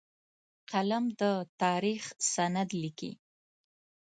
[0.71, 1.23] قلم د
[1.61, 2.03] تاریخ
[2.33, 3.11] سند لیکي